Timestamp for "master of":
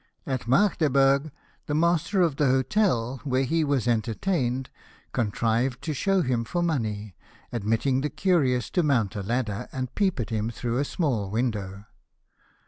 1.75-2.37